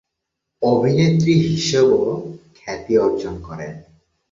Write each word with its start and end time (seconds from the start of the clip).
অভিনেত্রী 0.61 1.33
হিসেবেও 1.47 2.07
খ্যাতি 2.57 2.93
অর্জন 2.97 3.33
করেন। 3.47 3.73